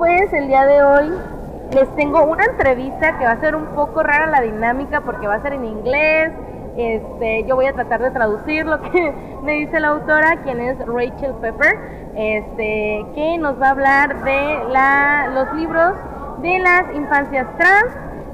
[0.00, 1.12] Pues el día de hoy
[1.74, 5.34] les tengo una entrevista que va a ser un poco rara la dinámica porque va
[5.34, 6.32] a ser en inglés.
[6.74, 10.78] Este, yo voy a tratar de traducir lo que me dice la autora, quien es
[10.86, 11.78] Rachel Pepper,
[12.16, 15.92] este, que nos va a hablar de la, los libros
[16.40, 17.92] de las infancias trans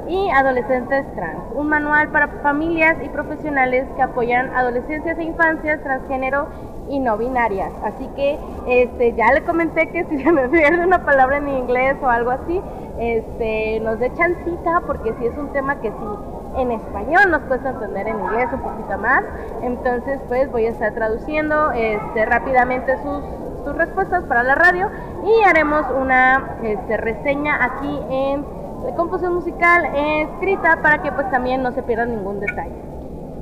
[0.08, 6.46] y adolescentes trans, un manual para familias y profesionales que apoyan adolescencias e infancias transgénero
[6.88, 7.72] y no binarias.
[7.84, 11.96] Así que este, ya le comenté que si se me pierde una palabra en inglés
[12.02, 12.60] o algo así,
[12.98, 17.70] este, nos dé chancita porque si es un tema que sí en español nos cuesta
[17.70, 19.24] entender en inglés un poquito más.
[19.62, 23.22] Entonces pues voy a estar traduciendo este, rápidamente sus,
[23.64, 24.88] sus respuestas para la radio
[25.24, 28.55] y haremos una este, reseña aquí en
[28.96, 32.74] composición musical escrita para que pues también no se pierda ningún detalle.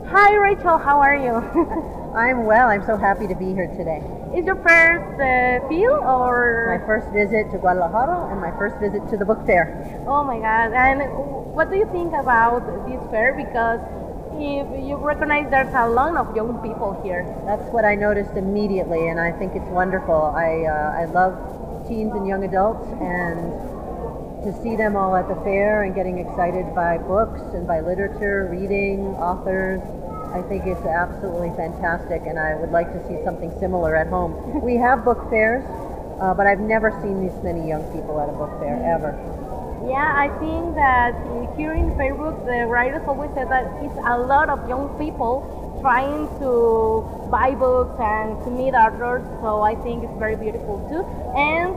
[0.06, 1.32] Hi Rachel, how are you?
[2.14, 2.68] I'm well.
[2.68, 4.02] I'm so happy to be here today.
[4.36, 9.08] Is your first uh, FIL or My first visit to Guadalajara and my first visit
[9.10, 10.04] to the book fair.
[10.06, 10.72] Oh my God!
[10.72, 11.02] And
[11.54, 13.34] what do you think about this fair?
[13.34, 13.80] Because
[14.36, 17.24] if you recognize there's a lot of young people here.
[17.46, 20.34] That's what I noticed immediately, and I think it's wonderful.
[20.36, 21.34] I uh, I love
[21.88, 23.73] teens and young adults, and
[24.44, 28.46] to see them all at the fair and getting excited by books and by literature,
[28.52, 29.80] reading, authors.
[30.36, 34.36] I think it's absolutely fantastic, and I would like to see something similar at home.
[34.60, 35.64] we have book fairs,
[36.20, 39.16] uh, but I've never seen this many young people at a book fair ever.
[39.88, 41.16] Yeah, I think that
[41.56, 45.40] here in Facebook, the writers always say that it's a lot of young people
[45.80, 51.04] trying to buy books and to meet authors, so I think it's very beautiful too.
[51.32, 51.76] And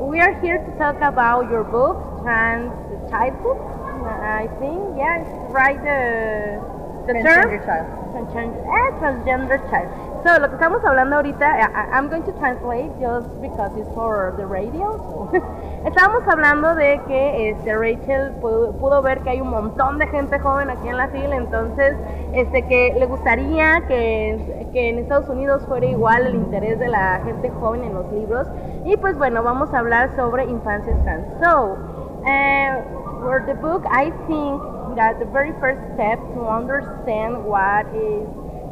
[0.00, 2.72] we are here to talk about your book, Trans
[3.10, 3.58] child Childhood.
[4.04, 5.78] I think, yeah, it's right.
[5.78, 6.60] Uh,
[7.06, 7.64] the Transgender term?
[7.64, 7.86] child.
[8.14, 9.88] Transgender, eh, transgender child.
[10.24, 14.34] So, lo que estamos hablando ahorita, I- I'm going to translate just because it's for
[14.36, 15.30] the radio.
[15.84, 20.70] Estábamos hablando de que este, Rachel pudo, ver que hay un montón de gente joven
[20.70, 21.94] aquí en la fila, entonces
[22.32, 27.20] este, que le gustaría que, que en Estados Unidos fuera igual el interés de la
[27.22, 28.46] gente joven en los libros.
[28.86, 31.26] Y pues bueno, vamos a hablar sobre infancias trans.
[31.42, 31.76] So,
[32.22, 34.62] uh, for the book, I think
[34.96, 38.26] that the very first step to understand what is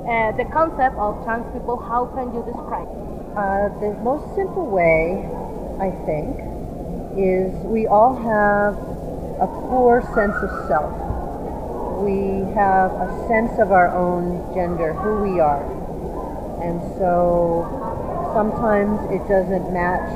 [0.08, 3.36] uh, the concept of trans people, how can you describe it?
[3.36, 5.28] Uh, the most simple way,
[5.78, 6.51] I think,
[7.16, 8.74] is we all have
[9.40, 10.92] a poor sense of self.
[12.00, 15.62] We have a sense of our own gender, who we are.
[16.62, 17.66] And so
[18.34, 20.08] sometimes it doesn't match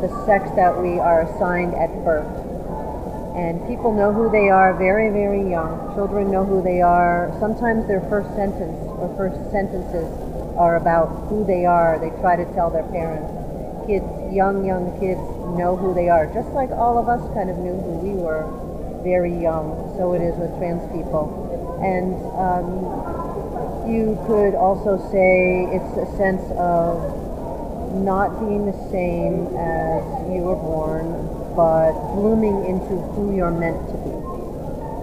[0.00, 2.30] the sex that we are assigned at birth.
[3.36, 5.94] And people know who they are very, very young.
[5.94, 7.34] Children know who they are.
[7.38, 10.08] Sometimes their first sentence or first sentences
[10.56, 11.98] are about who they are.
[11.98, 13.30] They try to tell their parents.
[13.86, 15.20] Kids, young, young kids
[15.58, 18.46] know who they are, just like all of us kind of knew who we were
[19.02, 19.94] very young.
[19.96, 21.28] So it is with trans people.
[21.82, 27.00] And um, you could also say it's a sense of
[28.04, 31.10] not being the same as you were born,
[31.56, 34.14] but blooming into who you're meant to be.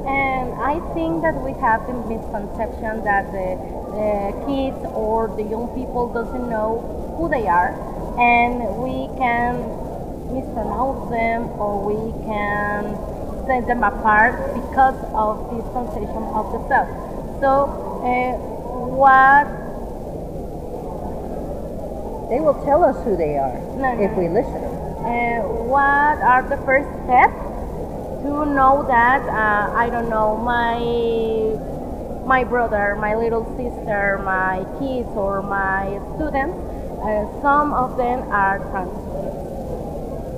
[0.07, 3.59] And I think that we have the misconception that the,
[3.91, 6.79] the kids or the young people doesn't know
[7.17, 7.75] who they are,
[8.17, 9.55] and we can
[10.33, 12.97] mispronounce them or we can
[13.47, 16.89] set them apart because of this conception of the self.
[17.39, 17.69] So,
[18.03, 18.33] uh,
[18.91, 19.47] what?
[22.29, 24.03] They will tell us who they are No, no.
[24.03, 24.59] if we listen.
[25.07, 27.39] Uh, what are the first steps
[28.23, 31.55] to know that uh, I don't know my
[32.27, 36.57] my brother, my little sister, my kids, or my students?
[37.07, 38.91] Some of them are trans.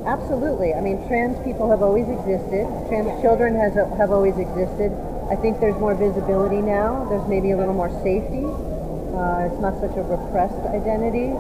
[0.06, 0.76] Absolutely.
[0.76, 2.70] I mean, trans people have always existed.
[2.90, 4.94] Trans children has have always existed.
[5.34, 7.10] I think there's more visibility now.
[7.10, 8.46] There's maybe a little more safety.
[8.46, 11.34] Uh, it's not such a repressed identity.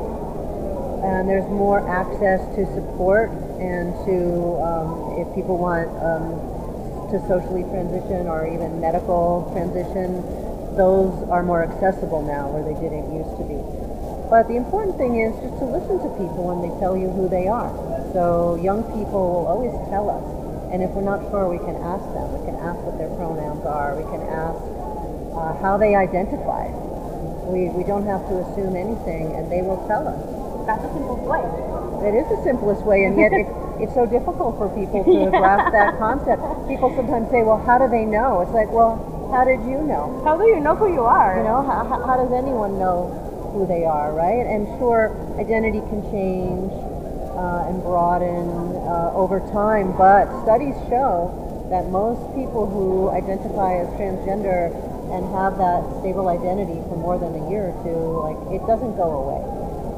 [1.05, 3.29] And there's more access to support
[3.61, 4.17] and to,
[4.65, 6.41] um, if people want um,
[7.13, 10.25] to socially transition or even medical transition,
[10.75, 13.88] those are more accessible now where they didn't used to be.
[14.29, 17.25] But the important thing is just to listen to people when they tell you who
[17.25, 17.73] they are.
[18.13, 20.21] So young people will always tell us.
[20.69, 22.29] And if we're not sure, we can ask them.
[22.37, 23.97] We can ask what their pronouns are.
[23.97, 24.61] We can ask
[25.33, 26.69] uh, how they identify.
[27.49, 30.21] We, we don't have to assume anything, and they will tell us.
[30.69, 31.41] That's the simplest way.
[32.05, 33.49] It is the simplest way, and yet it,
[33.81, 35.33] it's so difficult for people to Yeah.
[35.33, 36.45] grasp that concept.
[36.69, 38.45] People sometimes say, well, how do they know?
[38.45, 39.01] It's like, well,
[39.33, 40.21] how did you know?
[40.21, 41.41] How do you know who you are?
[41.41, 43.09] You know, how, how does anyone know
[43.51, 44.45] who they are, right?
[44.45, 46.71] And sure, identity can change.
[47.29, 48.49] uh, and broaden
[48.83, 49.95] uh, over time.
[49.95, 51.31] But studies show
[51.69, 54.73] that most people who identify as transgender
[55.13, 58.97] and have that stable identity for more than a year or two, like it doesn't
[58.97, 59.39] go away.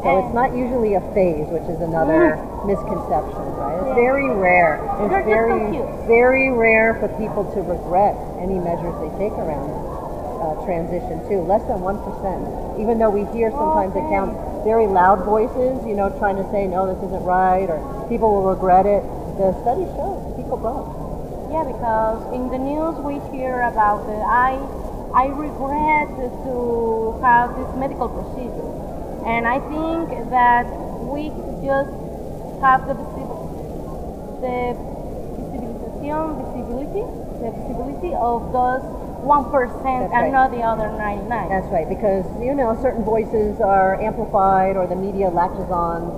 [0.03, 3.77] So it's not usually a phase, which is another misconception, right?
[3.79, 3.95] It's Yeah.
[3.95, 4.77] very rare.
[5.01, 6.07] It's They're very, confused.
[6.07, 9.69] very rare for people to regret any measures they take around
[10.41, 11.41] uh, transition too.
[11.45, 12.41] Less than one percent.
[12.81, 14.35] Even though we hear sometimes accounts
[14.65, 17.79] very loud voices, you know, trying to say no, this isn't right, or
[18.09, 19.03] people will regret it.
[19.37, 20.89] The study shows people don't.
[21.51, 24.57] Yeah, because in the news we hear about the I
[25.13, 26.09] I regret
[26.43, 28.71] to have this medical procedure,
[29.25, 30.65] and I think that
[31.05, 31.29] we
[31.61, 31.91] just
[32.61, 32.95] have the
[34.41, 34.75] the
[35.37, 37.03] visibility,
[37.41, 38.81] the visibility of those
[39.21, 40.23] one percent That's right.
[40.25, 41.49] and not the other ninety nine.
[41.49, 46.09] That's right, because you know certain voices are amplified, or the media latches on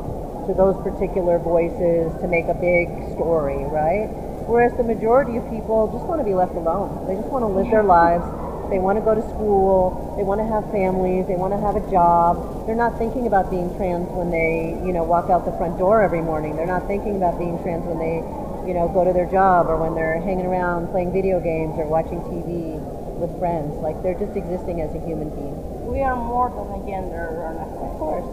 [0.47, 4.07] to those particular voices to make a big story, right?
[4.43, 7.07] Whereas the majority of people just want to be left alone.
[7.07, 8.27] They just want to live their lives.
[8.67, 10.15] They want to go to school.
[10.17, 11.27] They want to have families.
[11.27, 12.67] They want to have a job.
[12.67, 16.03] They're not thinking about being trans when they, you know, walk out the front door
[16.03, 16.55] every morning.
[16.55, 18.19] They're not thinking about being trans when they,
[18.67, 21.87] you know, go to their job or when they're hanging around playing video games or
[21.87, 22.83] watching TV
[23.19, 23.73] with friends.
[23.81, 25.55] Like they're just existing as a human being.
[25.85, 27.89] We are more than a gender or nothing.
[27.89, 28.25] Of course.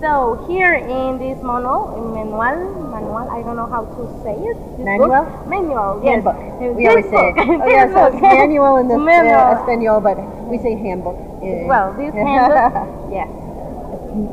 [0.00, 4.56] So here in this manual, in manual, manual, I don't know how to say it.
[4.78, 5.08] This Manual?
[5.28, 5.46] book?
[5.46, 6.24] Manual, yes.
[6.24, 6.76] Handbook.
[6.76, 7.32] We always say.
[7.32, 7.36] book.
[7.60, 9.36] Oh yeah, This so it's manual in the Manual.
[9.36, 10.16] uh, Espanol, but
[10.48, 11.16] we say handbook.
[11.16, 13.28] Uh, Well, this handbook, yes.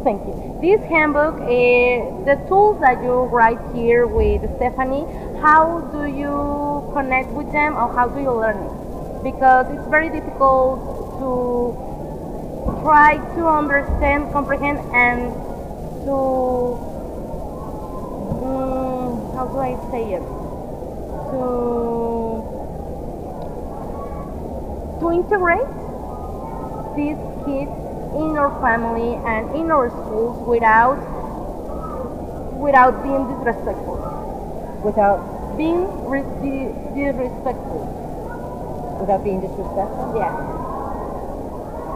[0.07, 0.33] Thank you.
[0.61, 5.05] This handbook, uh, the tools that you write here with Stephanie,
[5.41, 8.71] how do you connect with them or how do you learn it?
[9.27, 10.79] Because it's very difficult
[11.19, 11.75] to
[12.81, 15.33] try to understand, comprehend, and
[16.05, 16.79] to
[18.41, 20.23] mm, how do I say it?
[21.31, 22.43] To
[24.99, 25.67] to integrate
[26.95, 27.71] these kids
[28.17, 30.97] in our family and in our schools without
[32.59, 33.97] without being disrespectful.
[34.83, 36.23] without Being re-
[36.93, 38.06] disrespectful.
[38.99, 40.13] Without being disrespectful.
[40.15, 40.33] Yeah.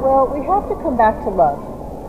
[0.02, 1.62] Well, we have to come back to love.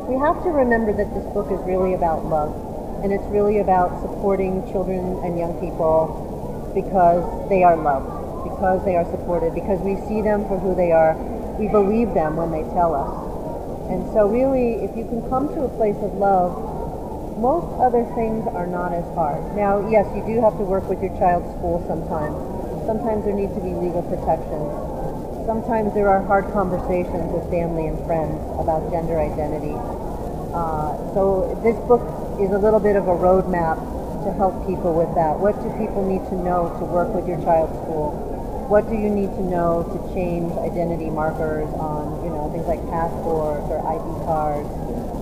[0.09, 2.57] We have to remember that this book is really about love,
[3.05, 8.09] and it's really about supporting children and young people because they are loved,
[8.49, 11.15] because they are supported, because we see them for who they are.
[11.61, 13.13] We believe them when they tell us.
[13.93, 16.57] And so really, if you can come to a place of love,
[17.39, 19.55] most other things are not as hard.
[19.55, 22.52] Now, yes, you do have to work with your child's school sometimes.
[22.87, 24.67] Sometimes there needs to be legal protections.
[25.47, 29.75] Sometimes there are hard conversations with family and friends about gender identity.
[30.55, 32.03] Uh, so this book
[32.43, 33.79] is a little bit of a roadmap
[34.25, 35.39] to help people with that.
[35.39, 38.15] What do people need to know to work with your child's school?
[38.67, 42.83] What do you need to know to change identity markers on, you know, things like
[42.91, 44.71] passports or ID cards?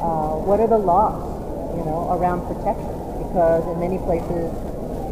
[0.00, 1.20] Uh, what are the laws,
[1.76, 2.92] you know, around protection?
[3.20, 4.48] Because in many places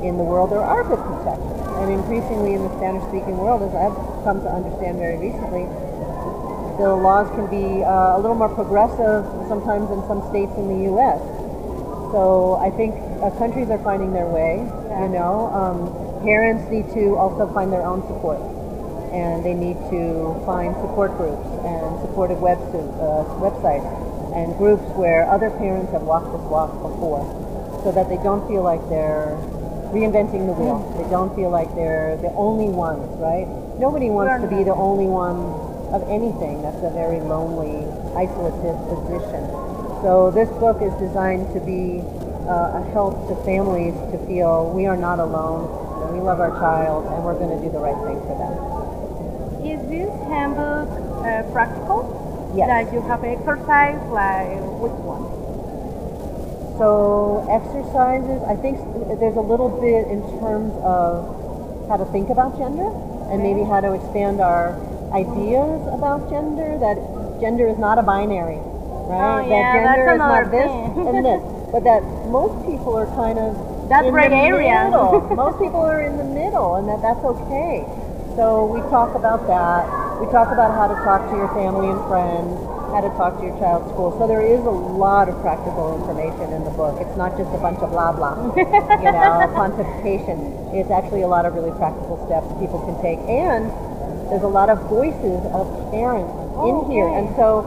[0.04, 1.57] in the world there are good protections.
[1.78, 5.64] And increasingly in the Spanish-speaking world, as I've come to understand very recently,
[6.78, 10.84] the laws can be uh, a little more progressive sometimes in some states in the
[10.94, 11.18] U.S.
[12.14, 14.62] So I think uh, countries are finding their way.
[14.62, 15.90] You know, um,
[16.22, 18.38] parents need to also find their own support,
[19.10, 23.86] and they need to find support groups and supportive web uh, websites
[24.34, 27.22] and groups where other parents have walked this walk before,
[27.82, 29.34] so that they don't feel like they're
[29.92, 30.84] reinventing the wheel.
[30.96, 33.48] They don't feel like they're the only ones, right?
[33.78, 35.38] Nobody wants to be the only one
[35.94, 36.62] of anything.
[36.62, 39.42] That's a very lonely, isolative position.
[40.04, 42.04] So this book is designed to be
[42.46, 45.68] uh, a help to families to feel we are not alone,
[46.04, 48.54] and we love our child, and we're going to do the right thing for them.
[49.64, 50.88] Is this handbook
[51.24, 52.04] uh, practical?
[52.56, 52.68] Yes.
[52.68, 55.37] That you have exercise like which one?
[56.78, 58.78] So exercises, I think
[59.18, 61.26] there's a little bit in terms of
[61.90, 62.86] how to think about gender
[63.34, 64.78] and maybe how to expand our
[65.12, 66.96] ideas about gender, that
[67.40, 68.56] gender is not a binary,
[69.10, 69.18] right?
[69.20, 71.08] Oh, yeah, that gender that's is not this thing.
[71.08, 71.42] and this.
[71.72, 73.58] But that most people are kind of
[73.90, 74.84] That in gray the area.
[74.86, 75.20] middle.
[75.34, 77.84] most people are in the middle and that that's okay.
[78.36, 79.82] So we talk about that.
[80.22, 82.54] We talk about how to talk to your family and friends,
[82.90, 84.12] how to talk to your child's school.
[84.18, 86.96] So there is a lot of practical information in the book.
[87.00, 90.72] It's not just a bunch of blah blah, you know, pontification.
[90.74, 93.18] It's actually a lot of really practical steps people can take.
[93.28, 93.68] And
[94.30, 96.32] there's a lot of voices of parents
[96.64, 97.06] in Oh, here.
[97.08, 97.18] okay.
[97.22, 97.64] And so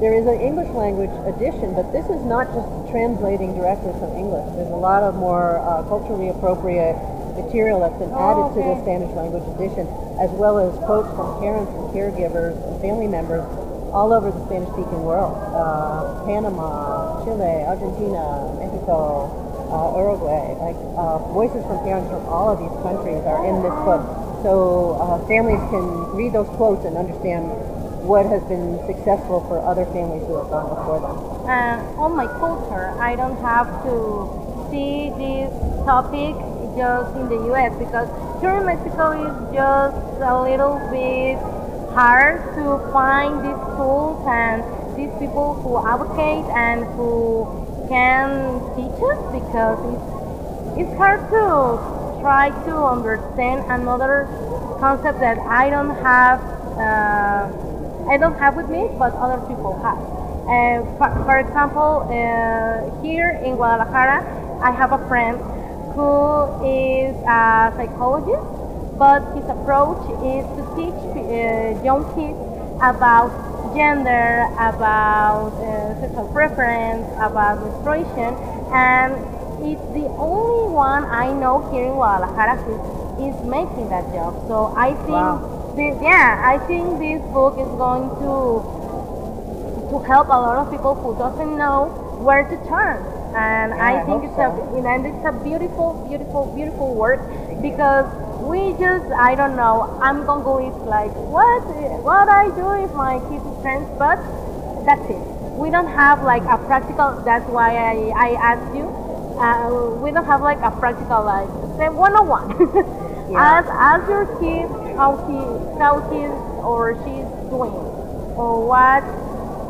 [0.00, 4.44] there is an English language edition, but this is not just translating directly from English.
[4.54, 6.94] There's a lot of more uh, culturally appropriate
[7.34, 8.76] material that's been Oh, added to the.
[8.84, 9.88] Spanish language edition,
[10.20, 13.44] as well as quotes from parents and caregivers and family members
[13.92, 15.36] all over the Spanish-speaking world.
[15.54, 19.30] Uh, Panama, Chile, Argentina, Mexico,
[19.70, 20.54] uh, Uruguay.
[20.62, 24.02] Like uh, voices from parents from all of these countries are in this book,
[24.42, 27.50] so uh, families can read those quotes and understand
[28.06, 31.18] what has been successful for other families who have gone before them.
[31.50, 34.30] and on my culture, I don't have to
[34.70, 35.50] see this
[35.84, 36.34] topic
[36.78, 37.74] just in the U.S.
[37.78, 38.06] because
[38.40, 41.38] here in Mexico is just a little bit
[41.96, 44.60] hard to find these tools and
[44.98, 47.48] these people who advocate and who
[47.88, 50.08] can teach us because it's,
[50.76, 54.28] it's hard to try to understand another
[54.78, 56.38] concept that I don't have.
[56.76, 57.48] Uh,
[58.12, 59.96] I don't have with me, but other people have.
[59.96, 64.20] Uh, for, for example, uh, here in Guadalajara,
[64.62, 65.38] I have a friend
[65.96, 68.55] who is a psychologist,
[68.98, 72.38] but his approach is to teach uh, young kids
[72.82, 73.30] about
[73.74, 78.34] gender, about uh, sexual preference, about menstruation,
[78.72, 79.14] and
[79.64, 82.74] it's the only one I know here in Guadalajara who
[83.28, 84.34] is making that job.
[84.48, 85.72] So I think, Wow.
[85.76, 88.34] thi- yeah, I think this book is going to
[89.90, 91.86] to help a lot of people who doesn't know
[92.18, 92.98] where to turn.
[93.34, 94.50] And Yeah, I I think hope it's so.
[94.50, 97.20] a and it's a beautiful, beautiful, beautiful work
[97.62, 98.06] because
[98.40, 99.98] we just I don't know.
[100.00, 101.62] I'm Congo is like what
[102.04, 104.20] what I do if my kids is trans, but
[104.84, 105.22] that's it.
[105.56, 107.22] We don't have like a practical.
[107.24, 108.86] That's why I I asked you.
[109.36, 113.02] Uh, we don't have like a practical like say 101.
[113.26, 113.58] Yeah.
[113.58, 115.34] As as your kid how he
[115.82, 116.30] how he's
[116.62, 117.74] or she's doing,
[118.38, 119.02] or what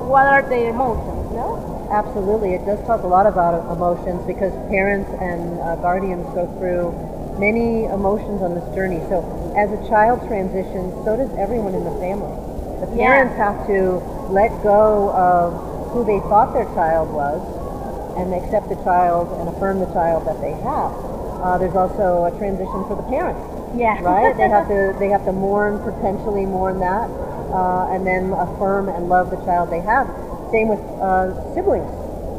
[0.04, 1.88] what are the emotions, no?
[1.90, 6.92] Absolutely, it does talk a lot about emotions because parents and uh, guardians go through
[7.38, 9.00] many emotions on this journey.
[9.08, 9.24] So,
[9.56, 12.32] as a child transitions, so does everyone in the family.
[12.80, 13.24] The Yeah.
[13.24, 15.54] parents have to let go of
[15.92, 17.40] who they thought their child was
[18.16, 20.92] and accept the child and affirm the child that they have.
[21.40, 23.40] Uh, there's also a transition for the parents
[23.76, 24.00] Yeah.
[24.00, 24.36] right?
[24.36, 27.08] They have to they have to mourn potentially mourn that,
[27.52, 30.08] uh, and then affirm and love the child they have.
[30.50, 31.88] Same with uh, siblings.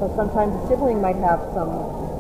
[0.02, 1.72] So sometimes a sibling might have some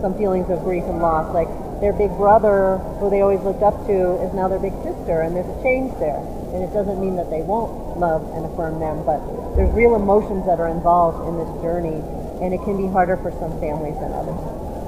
[0.01, 3.85] some feelings of grief and loss, like their big brother, who they always looked up
[3.85, 6.19] to, is now their big sister, and there's a change there.
[6.53, 9.19] And it doesn't mean that they won't love and affirm them, but
[9.55, 12.01] there's real emotions that are involved in this journey,
[12.41, 14.37] and it can be harder for some families than others.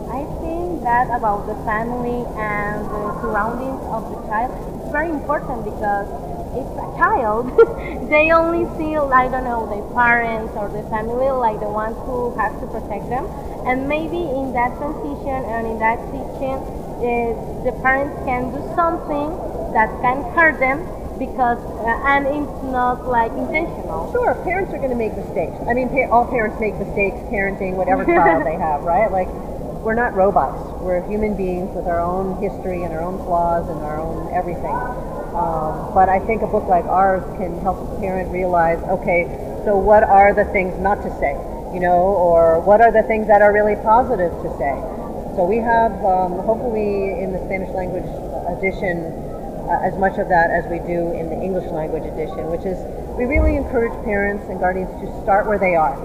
[0.10, 4.50] I think that about the family and the surroundings of the child
[4.82, 6.10] is very important because
[6.58, 7.54] it's a child.
[8.10, 12.34] they only see, I don't know, their parents or the family like the ones who
[12.42, 13.30] have to protect them.
[13.70, 16.58] And maybe in that transition and in that teaching,
[17.00, 19.30] the parents can do something
[19.74, 20.84] that can hurt them
[21.18, 24.12] because, uh, and it's not like intentional.
[24.12, 25.56] Sure, parents are going to make mistakes.
[25.68, 29.12] I mean, pa- all parents make mistakes parenting whatever child they have, right?
[29.12, 29.28] Like,
[29.84, 30.60] we're not robots.
[30.82, 34.76] We're human beings with our own history and our own flaws and our own everything.
[35.36, 39.28] Um, but I think a book like ours can help a parent realize, okay,
[39.64, 41.32] so what are the things not to say,
[41.74, 44.76] you know, or what are the things that are really positive to say?
[45.36, 48.08] So we have, um, hopefully, in the Spanish language
[48.58, 49.08] edition,
[49.70, 52.76] uh, as much of that as we do in the English language edition, which is
[53.16, 55.96] we really encourage parents and guardians to start where they are.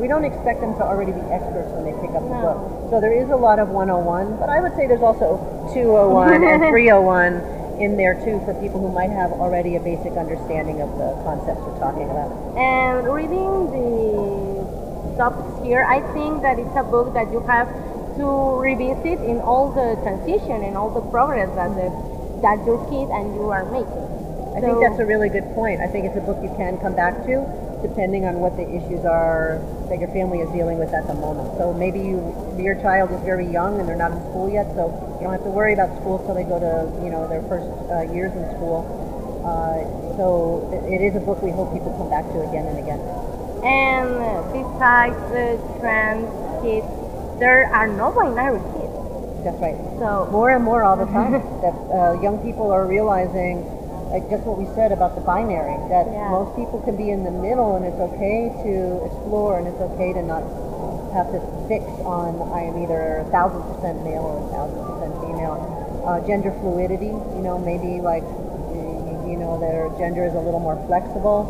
[0.00, 2.90] We don't expect them to already be experts when they pick up the book.
[2.90, 5.38] So there is a lot of 101, but I would say there's also
[5.72, 10.82] 201 and 301 in there too for people who might have already a basic understanding
[10.82, 12.28] of the concepts we're talking about.
[12.58, 17.68] And reading the topics here, I think that it's a book that you have
[18.16, 18.26] to
[18.58, 21.88] revisit in all the transition and all the progress that the,
[22.42, 24.08] that your kid and you are making.
[24.56, 25.80] I think that's a really good point.
[25.80, 27.40] I think it's a book you can come back to
[27.82, 29.58] depending on what the issues are
[29.90, 31.50] that your family is dealing with at the moment.
[31.58, 32.22] So maybe you,
[32.56, 35.42] your child is very young and they're not in school yet, so you don't have
[35.44, 38.46] to worry about school till they go to you know their first uh, years in
[38.54, 38.86] school.
[39.42, 39.82] Uh,
[40.16, 43.02] so it, it is a book we hope people come back to again and again.
[43.66, 44.14] And
[44.54, 46.30] besides the trans
[46.62, 46.86] kids,
[47.42, 48.94] there are no binary kids.
[49.42, 49.74] That's right.
[49.98, 53.66] So More and more all the time that uh, young people are realizing,
[54.14, 56.30] like just what we said about the binary, that Yeah.
[56.30, 60.12] most people can be in the middle and it's okay to explore and it's okay
[60.14, 60.44] to not
[61.12, 65.12] have to fix on I am either a thousand percent male or a thousand percent
[65.26, 65.58] female.
[66.06, 68.24] Uh, gender fluidity, you know, maybe like
[69.28, 71.46] you know their gender is a little more flexible.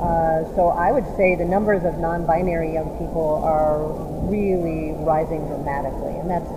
[0.00, 3.88] Uh, so I would say the numbers of non-binary young people are
[4.28, 6.50] really rising dramatically, and that's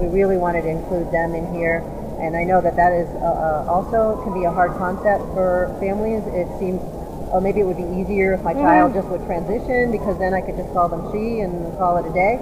[0.00, 1.84] we really wanted to include them in here.
[2.20, 5.76] And I know that that is uh, uh also can be a hard concept for
[5.80, 6.24] families.
[6.32, 6.80] It seems,
[7.32, 8.62] oh, maybe it would be easier if my Mhm.
[8.64, 12.06] child just would transition because then I could just call them she and call it
[12.06, 12.40] a day.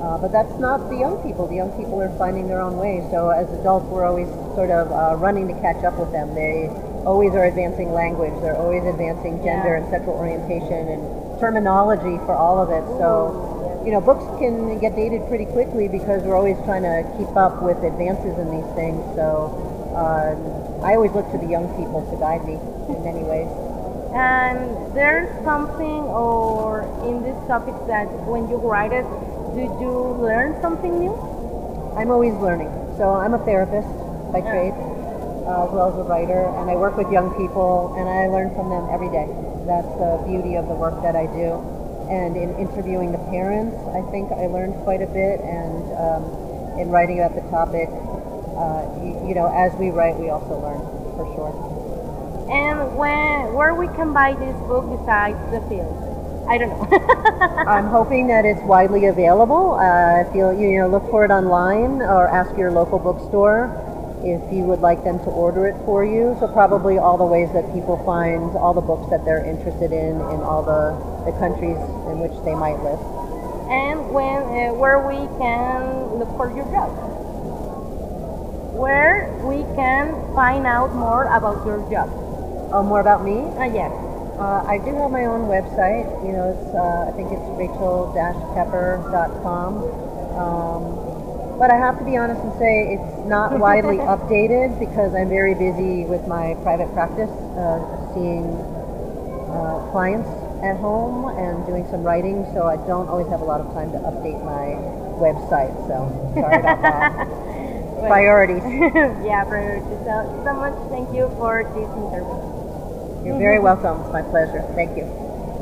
[0.00, 1.46] Uh, but that's not the young people.
[1.46, 3.02] The young people are finding their own way.
[3.10, 6.34] So as adults, we're always sort of uh, running to catch up with them.
[6.34, 6.70] They
[7.06, 8.32] always are advancing language.
[8.42, 9.82] They're always advancing gender Yeah.
[9.82, 12.84] and sexual orientation and terminology for all of it.
[12.98, 17.34] So, you know, books can get dated pretty quickly because we're always trying to keep
[17.36, 19.00] up with advances in these things.
[19.16, 19.48] So
[19.96, 22.54] um, I always look to the young people to guide me
[22.88, 23.48] in many ways.
[24.12, 29.06] And there's something or in this topic that when you write it,
[29.54, 29.90] did you
[30.20, 31.14] learn something new?
[31.96, 32.70] I'm always learning.
[32.98, 33.88] So I'm a therapist
[34.32, 34.50] by Yeah.
[34.52, 34.74] trade,
[35.46, 38.54] uh, as well as a writer, and I work with young people, and I learn
[38.54, 39.28] from them every day.
[39.64, 41.60] That's the beauty of the work that I do.
[42.10, 46.22] And in interviewing the parents, I think I learned quite a bit, and um,
[46.78, 47.88] in writing about the topic,
[48.58, 50.82] uh, you, you know, as we write, we also learn
[51.16, 51.52] for sure.
[52.50, 55.94] And when where we can buy this book besides the field?
[56.48, 56.98] I don't know.
[57.68, 59.78] I'm hoping that it's widely available.
[59.78, 63.70] Uh, if you you know look for it online or ask your local bookstore
[64.24, 66.36] if you would like them to order it for you.
[66.40, 70.16] So probably all the ways that people find all the books that they're interested in
[70.32, 70.94] in all the,
[71.30, 71.76] the countries
[72.10, 72.98] in which they might live.
[73.70, 76.90] and when uh, where we can look for your job?
[78.74, 82.08] Where we can find out more about your job?
[82.72, 83.40] Oh, more about me?
[83.58, 83.92] Uh, yes.
[84.40, 86.06] Uh, I do have my own website.
[86.24, 89.72] You know, it's uh, I think it's rachel-pepper.com.
[90.40, 91.09] Um,
[91.60, 95.52] but I have to be honest and say it's not widely updated because I'm very
[95.52, 97.84] busy with my private practice, uh,
[98.16, 98.48] seeing
[99.52, 100.26] uh, clients
[100.64, 102.48] at home and doing some writing.
[102.56, 104.72] So I don't always have a lot of time to update my
[105.20, 105.76] website.
[105.84, 107.28] So sorry about that.
[108.08, 108.64] Priorities.
[109.20, 109.84] yeah, priorities.
[110.08, 112.40] So, so much thank you for this interview.
[113.20, 114.00] You're very welcome.
[114.00, 114.64] It's my pleasure.
[114.72, 115.04] Thank you.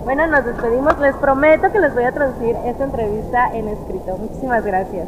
[0.09, 0.99] Bueno, nos despedimos.
[1.01, 4.17] Les prometo que les voy a traducir esta entrevista en escrito.
[4.17, 5.07] Muchísimas gracias.